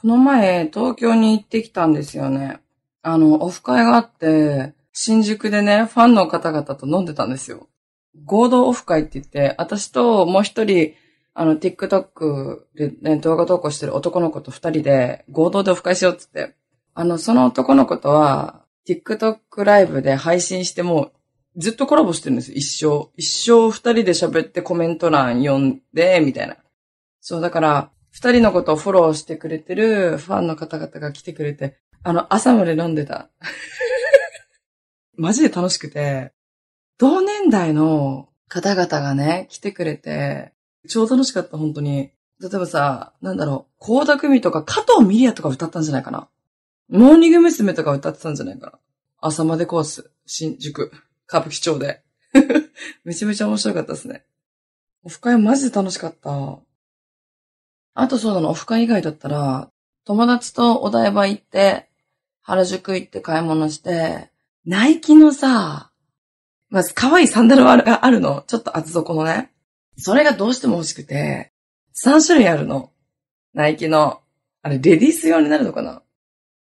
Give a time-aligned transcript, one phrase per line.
[0.00, 2.60] この前、東京に行ってきたんですよね。
[3.02, 7.68] あの、オフ会があって、新宿でね、ファンの方々と飲んでたんですよ。
[8.24, 10.94] 合同オフ会って言って、私ともう一人、
[11.34, 16.56] あの、TikTok で、ね、動画投稿してる男の子と二人で合同でオフ会しようって言って、
[16.94, 21.12] あの、その男の子とは、TikTok ライブで配信しても、
[21.58, 23.10] ずっとコラボしてるんですよ、一生。
[23.18, 26.56] 一生二人で喋ってコメント欄読んで、みたいな。
[27.20, 33.30] そう、だから、二人のことをフォローしてくれてるファンの方々が来てくれて、あの、朝まで飲んでた。
[35.16, 36.32] マジで楽しくて、
[36.98, 40.52] 同年代の方々がね、来てくれて、
[40.88, 42.12] 超楽しかった、本当に。
[42.40, 46.28] 例えばさ、なんだろう、高田組とか加藤ミリアとか歌ったんじゃないかな。
[46.88, 47.74] モーニング娘。
[47.74, 48.78] とか歌ってたんじゃないかな。
[49.20, 50.90] 朝までコース、新宿、
[51.28, 52.02] 歌舞伎町で。
[53.04, 54.24] めちゃめちゃ面白かったですね。
[55.04, 56.58] オフ会マジで楽しかった。
[57.94, 59.70] あとそうだなの、オフ会以外だったら、
[60.04, 61.90] 友達とお台場行って、
[62.42, 64.30] 原宿行って買い物して、
[64.66, 65.90] ナイキのさ、
[66.68, 68.44] まず可愛いサンダルがあるの。
[68.46, 69.52] ちょっと厚底のね。
[69.96, 71.52] それがどうしても欲しくて、
[72.02, 72.92] 3種類あるの。
[73.54, 74.20] ナイキの。
[74.62, 76.02] あれ、レディース用になるのかな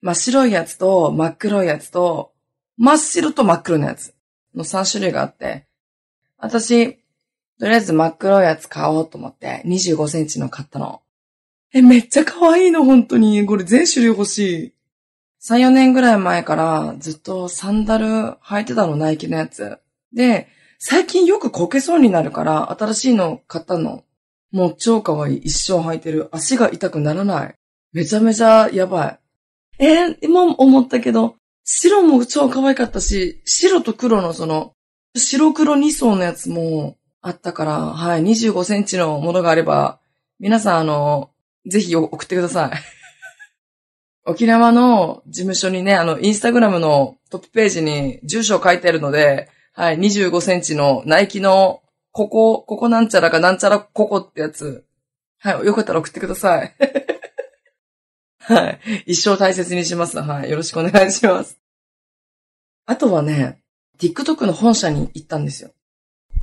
[0.01, 2.31] 真っ白いやつと、真っ黒いやつと、
[2.77, 4.13] 真っ白と真っ黒のやつ
[4.55, 5.67] の3種類があって、
[6.37, 6.93] 私、
[7.59, 11.01] とりあえず真っ黒いやつ買おうと思って、25センチの買ったの。
[11.71, 13.45] え、めっちゃ可愛いの、本当に。
[13.45, 14.73] これ全種類欲しい。
[15.41, 18.05] 3、4年ぐらい前からずっとサンダル
[18.43, 19.77] 履いてたの、ナイキのやつ。
[20.13, 20.47] で、
[20.79, 24.03] 最近よくこけそうになるから、新しいの買ったの。
[24.51, 25.37] もう超可愛い。
[25.37, 26.29] 一生履いてる。
[26.31, 27.55] 足が痛くならない。
[27.93, 29.19] めちゃめちゃやばい。
[29.79, 34.73] えー今思ったけど、白も超可愛かったし、白と黒のその、
[35.15, 39.99] 白黒2層のやつもあったから、はい、25センチのものがあれば、
[40.39, 41.29] 皆さんあの、
[41.65, 42.71] ぜひ送ってください。
[44.25, 51.81] 沖縄の事務所にね、あの、インスタグラムのトップページに住所を書いてあるので、はい、25センチのナイキの、
[52.11, 54.85] ここ、ここなんちゃらかなんちゃらここってやつ。
[55.39, 56.75] はい、よかったら送ってください。
[58.39, 58.79] はい。
[59.05, 60.19] 一生大切にします。
[60.19, 60.49] はい。
[60.49, 61.57] よろしくお願いします。
[62.85, 63.61] あとはね、
[63.99, 65.71] TikTok の本社に行ったんですよ。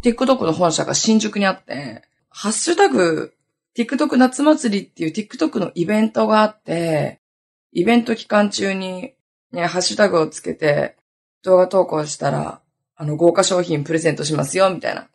[0.02, 3.34] TikTok の本社が新宿にあって、ハッシュタグ、
[3.76, 7.20] TikTok 夏祭りっていう TikTok のイベントがあって、
[7.72, 9.12] イベント期間中に、
[9.52, 10.96] ね、ハッシュタグをつけて
[11.42, 12.60] 動画投稿したら、
[12.96, 15.08] あの、豪華商品プレゼントしますよ、みたいな。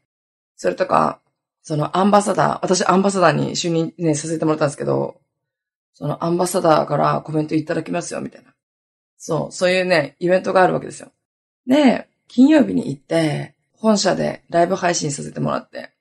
[0.56, 1.20] それとか、
[1.64, 5.20] そのアンバサダー、私アンバサダーに就任ね、させてもらったんですけど、
[5.94, 8.54] そのアンバサダーからコメントいただきますよ、みたいな。
[9.18, 11.12] そう、そういうね、イベントがあるわけですよ。
[11.68, 15.92] で、金曜日に行って、本社でライブ配信させてもらって、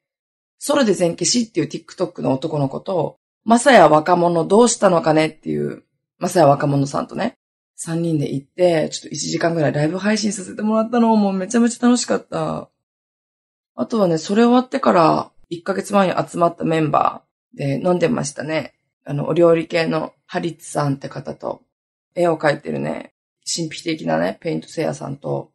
[0.61, 5.85] ソロで全消しっていう TikTok の男の子と、まさや若者どうしたのかねっていう、
[6.19, 7.35] まさや若者さんとね、
[7.83, 12.69] 3人で行って、ちょっと1時間ぐらいライブ配信させてもらったのもうめちゃめちゃ楽しかった。
[13.75, 18.75] あとはね、それ終わってから1ヶ月前に集まったメンバーで飲んでましたね。
[19.07, 21.63] あの、お料理系のハリッツさんって方と、
[22.15, 23.15] 絵を描いてるね、
[23.51, 25.53] 神秘的なね、ペイントセイヤさんと、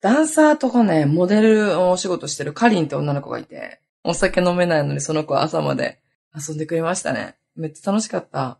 [0.00, 6.00] ダンサーとかね、モデルのお仕事してるカリンって女の子がいて、お酒飲めないのにその子は朝まで
[6.34, 7.36] 遊んでくれましたね。
[7.56, 8.58] めっちゃ楽しかった。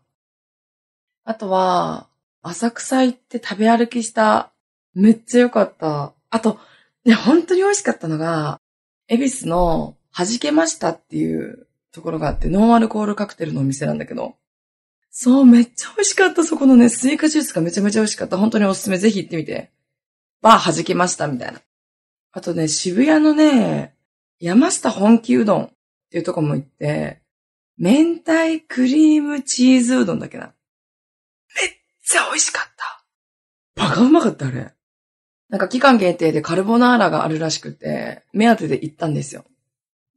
[1.23, 2.07] あとは、
[2.41, 4.51] 浅草行って食べ歩きした。
[4.93, 6.13] めっちゃ良かった。
[6.29, 6.59] あと、
[7.05, 8.59] ね、本当に美味しかったのが、
[9.07, 14.35] 恵比寿の弾けましたっていうところがあって、ノンアルコールカクテルのお店なんだけど、
[15.11, 16.43] そう、めっちゃ美味しかった。
[16.43, 18.37] そこのね、スイカジュースがめちゃめちゃ美味しかった。
[18.37, 18.97] 本当におすすめ。
[18.97, 19.71] ぜひ行ってみて。
[20.41, 21.59] バー弾けました、みたいな。
[22.31, 23.93] あとね、渋谷のね、
[24.41, 25.69] 山下本気うどんっ
[26.09, 27.21] ていうとこも行って、
[27.77, 30.47] 明太クリームチーズうどんだっけな。
[31.55, 31.69] めっ
[32.03, 33.05] ちゃ美味しかった。
[33.75, 34.73] バカうまかった、あれ。
[35.49, 39.45] なんか期間限定でカルボナーラがあるらしくて、目当てで行ったんですよ。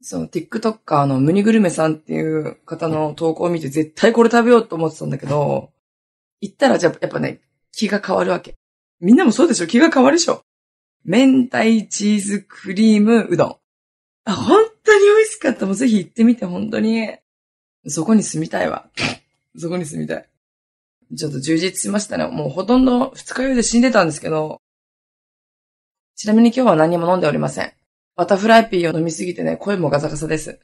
[0.01, 5.71] そう、TikToker のムニグルメさんっていう方の投稿を見て絶対これ食べようと思ってたんだけど、
[6.41, 7.41] 行ったらじゃあやっぱね、
[7.71, 8.55] 気が変わるわけ。
[8.99, 10.43] みんなもそうでしょ気が変わるでしょ
[11.03, 13.64] 明太チーズクリームうどん。
[14.25, 15.65] あ、本当に美味しかった。
[15.65, 17.15] もうぜひ行ってみて、本当に。
[17.87, 18.89] そこに住みたいわ。
[19.57, 20.29] そこに住みたい。
[21.15, 22.27] ちょっと充実しましたね。
[22.27, 24.59] もうほとんど二日酔いで死んでたんですけど。
[26.15, 27.73] ちなみに今日は何も飲んでおりません。
[28.15, 30.59] バタフライピーを飲みすぎてね、声もガサガサです。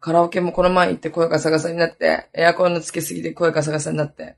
[0.00, 4.36] カラオケもこの前行って声ガサガサになって、エアコンのつけすぎて声ガサガサになって。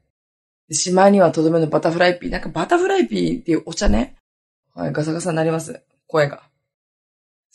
[0.70, 2.30] しまいにはとどめのバタフライピー。
[2.30, 4.16] なんかバタフライピーっていうお茶ね。
[4.74, 5.82] はい、ガサガサになります。
[6.06, 6.42] 声が。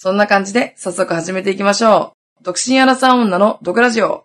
[0.02, 2.44] そんな感じで早速始めていきましょう。
[2.46, 4.24] 独身アラサー女の毒ラジオ。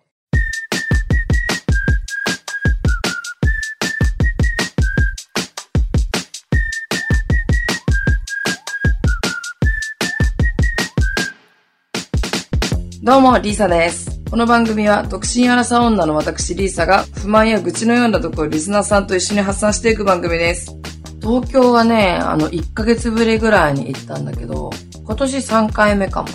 [13.03, 14.21] どうも、リーサです。
[14.31, 20.73] この番組は、独身アラサー女の私リーサが、不満や愚痴のようなとこをリスナーさんと一緒に発散していく番組です。
[21.21, 24.69] 東京はね、あの、1ヶ月ぶりぐらいに行ったんだけど、
[25.05, 26.29] 今年3回目かも。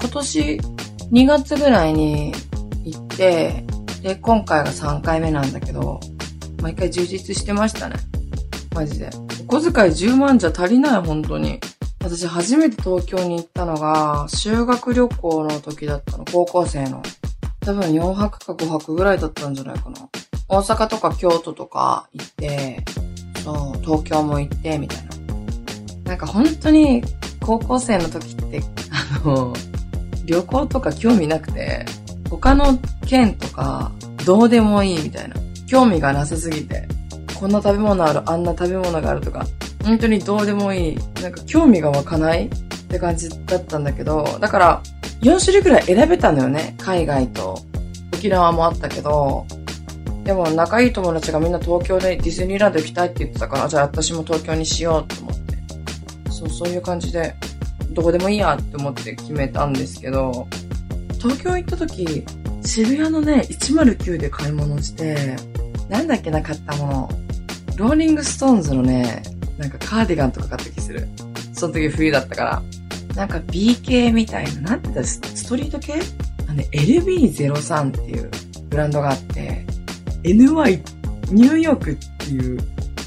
[0.00, 0.60] 今年
[1.12, 2.32] 2月ぐらいに
[2.84, 3.64] 行って、
[4.02, 6.00] で、今回が3回目なんだけど、
[6.60, 7.94] 毎回充実してましたね。
[8.74, 9.08] マジで。
[9.46, 11.60] お小遣い10万じゃ足りない、本当に。
[12.02, 17.02] 私初めて東京に行ったのが、修学旅行の時だったの、高校生の。
[17.60, 20.08] 多分4泊か5泊ぐらいだったんじゃないかな。
[20.48, 22.84] 大阪とか京都とか行って、
[23.44, 25.12] そう、東京も行って、みたいな。
[26.04, 27.04] なんか本当に
[27.42, 29.52] 高校生の時って、あの、
[30.24, 31.84] 旅行とか興味なくて、
[32.30, 33.92] 他の県とか
[34.24, 35.34] どうでもいいみたいな。
[35.66, 36.86] 興味がなさすぎて、
[37.38, 39.46] こんな食べ物ある、あんな食べ物があるとか、
[39.84, 40.98] 本当にどうでもいい。
[41.22, 42.46] なんか興味が湧かない？
[42.46, 42.48] っ
[42.88, 44.82] て感じだったんだけど、だから
[45.22, 46.76] 4種類くらい選べたんだよね。
[46.78, 47.58] 海外と
[48.12, 49.46] 沖縄もあったけど、
[50.24, 55.41] でも仲いい友達がみんな東京でディズニーランド行きたいって言ってたから、じゃあ私も東京にしようと思って。
[56.42, 57.34] そう、そういう感じで、
[57.90, 60.48] どこでもいいやって思って決めたんですけど、
[61.18, 62.24] 東京行った時、
[62.64, 65.36] 渋谷のね、109で買い物して、
[65.88, 67.10] なんだっけな、買ったもの。
[67.76, 69.22] ローリングストーンズのね、
[69.58, 71.08] なんかカーディガンとか買った気する。
[71.52, 72.62] その時冬だったから。
[73.14, 75.94] なんか B 系みたいな、なんて言ったらストリート系？
[76.46, 78.30] あのね、LB03 っていう
[78.68, 79.66] ブランドがあって、
[80.22, 80.82] NY
[81.30, 82.58] ニューヨークっていう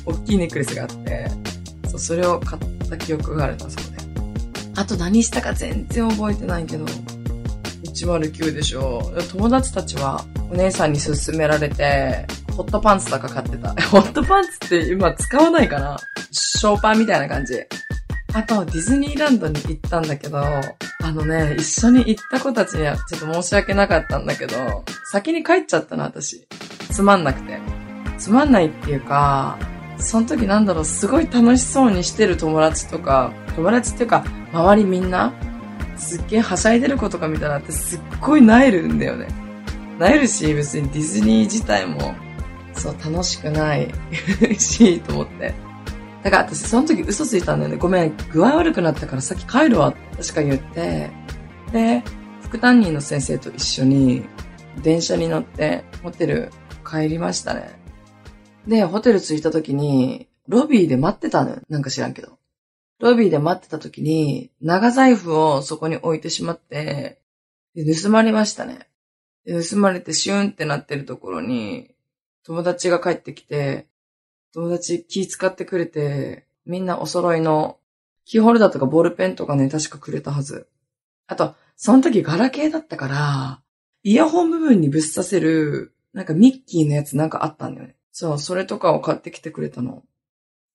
[0.05, 1.27] 大きいネックレスがあって、
[1.88, 3.97] そう、それを買った記憶があるな、そこで。
[4.75, 6.85] あと何したか全然覚えてないけど、
[7.83, 9.13] 109でしょ。
[9.31, 13.69] 友達たちはお姉さんに勧められて、ホットパンツとか買ってた。
[13.89, 15.97] ホットパンツって今使わないかな？
[16.31, 17.53] ショーパンみたいな感じ。
[18.33, 20.61] あと、ディズニーランドに行ったんだけど、あ
[21.03, 26.45] のね、一緒に行った子たちにはちょっと申し訳なかったんだけど、先に帰っちゃったな、私。
[26.91, 27.59] つまんなくて。
[28.17, 29.57] つまんないっていうか、
[29.97, 35.33] その時なんだろう、すごい楽しそうにしてる友達とか、友達っていうか、周りみんな、
[35.97, 39.27] すっげえはしゃいでる子とか見たらってすっごい萎えるんだよね。
[40.00, 42.13] 萎えるし、別にディズニー自体も、
[42.74, 43.89] そう、楽しくない
[44.59, 45.53] し、と思って。
[46.24, 47.77] だから私その時嘘ついたんだよね。
[47.77, 51.12] ごめん、具合悪くなったから先帰るわって確か言って、
[51.71, 52.03] で、
[52.41, 54.25] 副担任の先生と一緒に
[54.81, 56.51] 電車に乗ってホテル
[56.89, 57.84] 帰りましたね。
[58.67, 61.62] で、ホテル着いた時に、ロビーで待ってたのよ。
[61.69, 62.38] なんか知らんけど。
[63.00, 67.19] ロビーで待ってた時に、長財布をそこに置いてしまって、
[67.75, 68.88] で盗まれましたね。
[69.45, 71.91] で盗まれてシューンってなってるところに、
[72.44, 73.88] 友達が帰ってきて、
[74.53, 77.77] 友達気使ってくれて、みんなお揃いの
[78.23, 80.67] キーホルダーとかボールペンとかね、確かくれたはず。
[81.27, 83.62] あと、その時ガラケーだったから、
[84.03, 87.94] イヤホン部分にぶっ刺せる、なんかミッキーのやつなんかあったんだよね。
[88.17, 90.06] そう、それとかを買ってきてくれたの。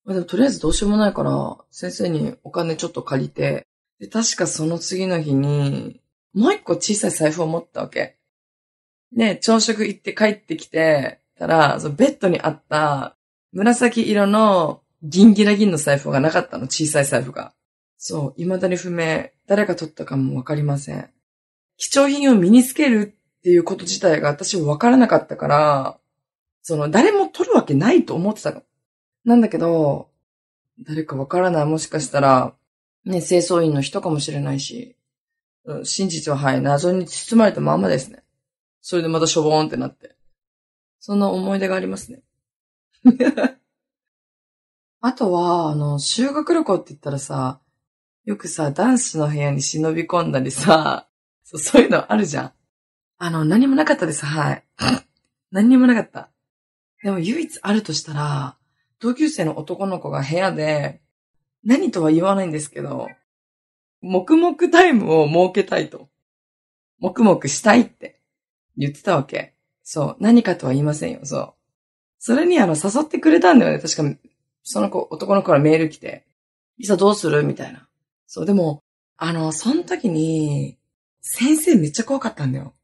[0.05, 3.67] まあでもとりあえずどうしようもないから、先生にお金ちょっと借りて、
[3.99, 6.03] で、確かその次の日に、
[6.35, 8.19] もう一個小さい財布を持ったわけ。
[9.17, 13.17] で、朝食行って帰ってきて、たら、そのベッドにあった
[13.53, 17.55] 紫色の銀ギラ銀の財布がなかったの、小さい財布が。
[17.97, 19.31] そう、未だに不明。
[19.47, 21.11] 誰が取ったかもわかりません。
[21.79, 26.00] 貴重品を身につけるっていうこと自体が私はわからなかったから、
[26.63, 28.63] その、誰も取るわけないと思ってたの。
[29.25, 30.11] なんだけど、
[30.81, 31.65] 誰かわからない。
[31.67, 32.55] もしかしたら、
[33.05, 34.97] ね、清掃員の人かもしれないし、
[35.85, 38.23] 真実ははい、謎に包まれたまんまですね。
[38.81, 40.17] それでまたしょぼーんってなって。
[40.99, 42.23] そんな思い出がありますね。
[45.03, 47.61] あとは、あの、修学旅行って言ったらさ、
[48.25, 51.09] よくさ、男子の部屋に忍び込んだりさ、
[51.43, 52.53] そうそういうのあるじゃん。
[53.19, 54.65] あの、何もなかったです、はい。
[55.51, 56.31] 何にもなかった。
[57.03, 58.57] でも唯一あるとしたら、
[58.99, 61.01] 同級生の男の子が部屋で、
[61.65, 63.09] 何とは言わないんですけど、
[64.03, 66.09] 黙々タイムを設けたいと。
[67.01, 68.21] 黙々したいって
[68.77, 69.55] 言ってたわけ。
[69.83, 70.17] そう。
[70.21, 71.55] 何かとは言いませんよ、そう。
[72.19, 73.79] それにあの、誘ってくれたんだよね。
[73.79, 74.19] 確か、
[74.63, 76.27] その子、男の子からメール来て、
[76.79, 77.89] いざどうするみたいな。
[78.27, 78.83] そう、でも、
[79.17, 80.79] あの、その時に、
[81.23, 82.75] 先生めっちゃ怖かったんだよ。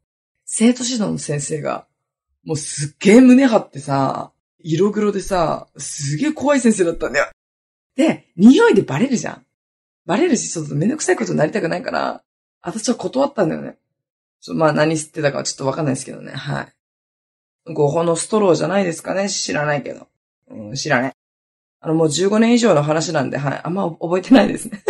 [0.45, 1.87] 生徒指導の先生が、
[2.47, 7.27] もうすっげえ胸張ってさ、色黒でさ、すげえ怖い先生だったんだよ。
[7.97, 9.47] で、匂いでバレるじゃん。
[10.07, 12.23] バレるし、ちょっとめんどくさいことになりたくないから、
[12.63, 13.77] 私は断ったんだよね。
[14.41, 16.33] ちょまあ何吸ってたかはちょっとわかんないですけどね。
[16.33, 16.69] は
[17.67, 17.73] い。
[17.73, 19.29] 合法のストローじゃないですかね？
[19.29, 20.07] 知らないけど。
[20.49, 21.13] うん、知らない。
[21.81, 23.61] あの、もう15年以上の話なんで、はい。
[23.65, 24.85] あんま覚えてないですね。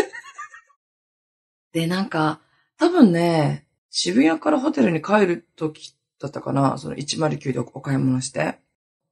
[1.72, 2.40] で、なんか、
[2.78, 8.58] 多分ね、渋谷からホテルに帰る時だったかな、その109でお買い物して。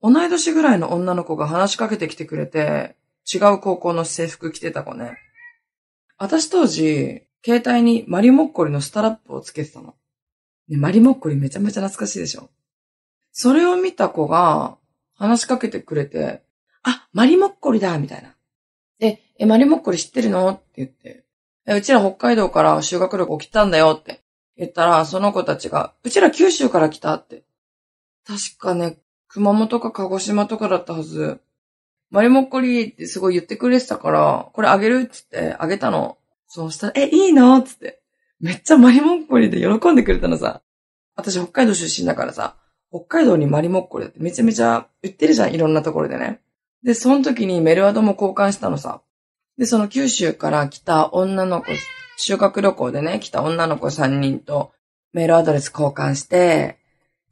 [0.02, 2.96] 同い年ぐらいの女の子が話しかけてきてくれて、
[3.32, 5.18] 違う高校の制服着てた子ね。
[6.18, 9.94] 私当時、携帯にマリモッコリのスタラップをつけてたの。
[10.68, 12.50] ね、マリモッコリめちゃめちゃ懐かしいでしょ。
[13.32, 14.78] それを見た子が
[15.14, 16.42] 話しかけてくれて、
[16.82, 18.34] あ、マリモッコリだみたいな。
[19.00, 20.48] え、え、マリモッコリ知ってるの？
[20.50, 21.24] って言って、
[21.66, 24.23] うちら北海道から修学旅行来たんだよって
[24.56, 27.42] 言ったら、その子たちが、うちら九州から来たって。
[28.26, 31.40] 確かね、熊本か鹿児島とかだったはず。
[32.10, 36.18] マリモッコリーってすごい言ってくれてたから、これあげるっつってあげたの。
[36.46, 38.00] そうしたら、え、いいのつって。
[38.38, 40.62] めっちゃマリモッコリーで喜んでくれたのさ。
[41.16, 42.56] 私北海道出身だからさ、
[42.90, 46.40] 北海道にマリモッコリだってめちゃめちゃ売ってるじゃん、いろんなところでね。
[46.84, 49.00] で、その時にメルアドも交換したのさ。
[49.58, 51.66] で、その九州から来た女の子、
[52.16, 54.72] 修学旅行でね、来た女の子3人と
[55.12, 56.78] メールアドレス交換して、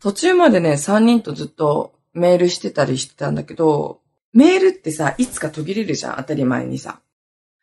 [0.01, 4.01] 途中までね、3人とずっとメールしてたりしてたんだけど、
[4.33, 7.01] メールってさ、いつか途切れるじゃん、当たり前にさ。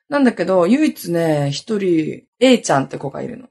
[0.07, 3.47] なんだけど、唯一ね、一人、A ちゃんって子がいるの。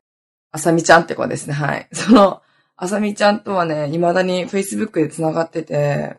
[0.51, 1.89] あさみちゃんって子ですね、はい。
[1.93, 2.43] その、
[2.77, 6.17] あさみちゃんとはね、未だに Facebook で繋がってて、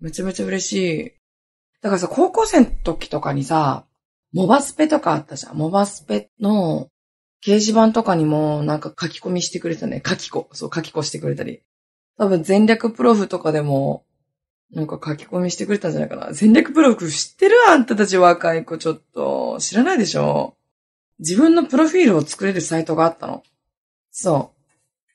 [0.00, 1.12] めちゃめちゃ嬉しい。
[1.82, 3.84] だからさ、高校生の時とかにさ、
[4.32, 5.56] モバスペとかあったじゃん。
[5.56, 6.88] モバスペの
[7.44, 10.02] 掲示板とかにもなんか書き込みしてくれたね。
[10.06, 10.48] 書き子。
[10.52, 11.62] そう、書き子してくれたり。
[12.18, 14.04] 多分全略プロフとかでも、
[14.72, 16.32] なんか書き込みしてくれたんじゃないかな。
[16.32, 19.56] 全略プロフ知ってるあんたたち若い子ちょっと。
[19.58, 20.56] 知らないでしょ
[21.18, 23.42] 自分のプロフィールを作れるサイトがあったの。
[24.10, 24.60] そう。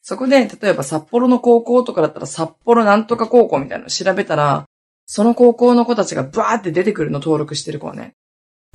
[0.01, 4.65] そこで、例えば札幌の高校とかだったら札幌なんとか高校みたいなの調べたら、
[5.05, 8.13] その高校の子たちがバーって出てくるの登録してる子はね。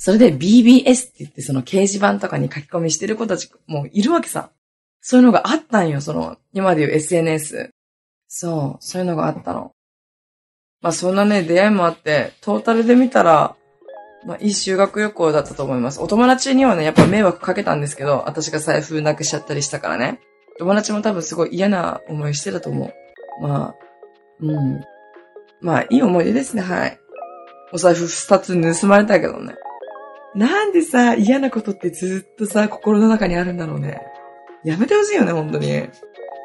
[0.02, 4.50] それで BBS って言ってその掲示板とかに書き込みしてる子たちもいるわけさ。
[5.02, 7.70] そういうのがあったんよ、その、今で言う SNS。
[8.26, 9.72] そう、そういうのがあったの。
[10.80, 13.56] まあそんなね、出会いもあって、トータルで見たら、
[14.24, 16.00] まあいい修学旅行だったと思います。
[16.00, 20.18] お友達にはね、やっぱ迷惑かけたんですけど、私が財布なくしちゃったりしたからね。
[20.58, 23.42] 友達も多分すごい嫌な思いしてたと思う。
[23.42, 23.74] まあ、
[24.40, 24.84] うん。
[25.60, 26.98] まあ、いい思い出ですね、はい。
[27.72, 29.56] お財布二つ盗まれたけどね。
[30.34, 34.00] なんでさ、嫌なことってずっとさ、心の中にあるんだろうね。
[34.64, 35.88] やめてほしいよね、本当に。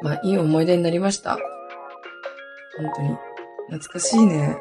[0.02, 1.38] まあ、いい思い出になりました。
[2.76, 3.16] 本当に。
[3.78, 4.56] 懐かしいね。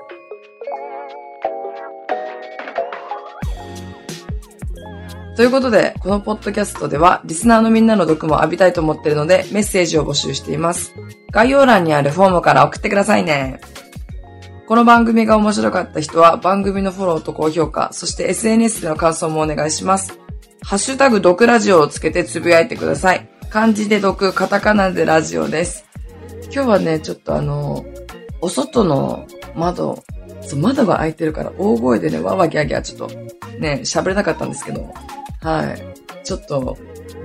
[5.36, 10.94] ということで、このポッドキャストでは、リスナーのみんなの毒も浴びたいと思っているので、メッセージを募集しています。
[11.32, 13.60] 概要欄にあるフォームから送ってくださいね。
[14.68, 20.18] この番組が面白かった人は、番組のフォローと高評価、そして SNS での感想もお願いします。
[20.64, 23.30] ハッシュタグ毒ラジオをつけてつぶやいてください。
[23.52, 25.86] 漢字で毒、カタカナでラジオです。
[26.52, 27.86] 今日はね、ちょっとあの、
[28.42, 30.04] お外の窓、
[30.42, 33.16] そう窓が開いてるから大声でね、わわギャギャちょっと
[33.60, 34.92] ね、喋れなかったんですけど、
[35.42, 36.26] はい。
[36.26, 36.76] ちょっと、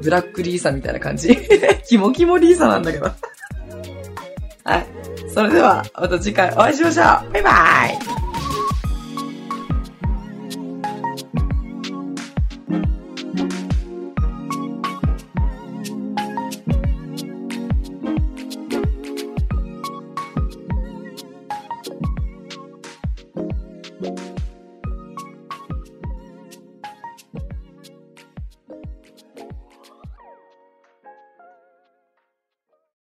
[0.02, 1.35] ブラックリーサみたいな感じ。
[1.88, 3.06] キモキモリーサなんだけど。
[4.64, 5.00] はい。
[5.32, 7.32] それでは、また次回お会いしましょう。
[7.32, 7.50] バイバ
[8.16, 8.20] イ